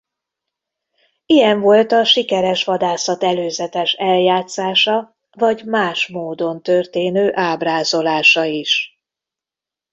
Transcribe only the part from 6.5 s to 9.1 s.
történő ábrázolása is.